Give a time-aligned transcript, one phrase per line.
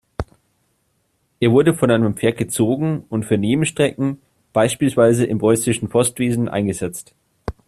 [1.39, 4.19] Er wurde von einem Pferd gezogen und für Nebenstrecken,
[4.51, 7.13] beispielsweise im Preußischen Postwesen eingesetzt.